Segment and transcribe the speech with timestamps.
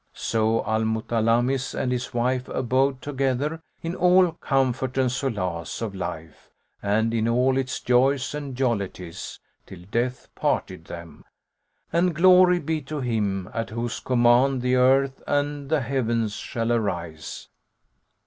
[0.15, 6.49] So Al Mutalammis and his wife abode together in all comfort and solace of life
[6.81, 11.23] and in all its joys and jollities till death parted them.
[11.93, 17.49] And glory be to Him at whose command the earth and the heavens shall arise!